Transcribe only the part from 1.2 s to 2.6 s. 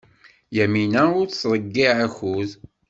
tḍeyyeɛ akud.